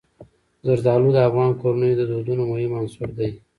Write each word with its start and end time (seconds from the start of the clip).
زردالو 0.65 1.09
د 1.13 1.17
افغان 1.29 1.51
کورنیو 1.61 1.97
د 1.99 2.03
دودونو 2.11 2.43
مهم 2.51 2.71
عنصر 2.79 3.09
دی. 3.17 3.29